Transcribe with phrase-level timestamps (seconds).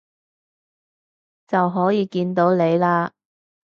[1.47, 3.11] 就可以見到你喇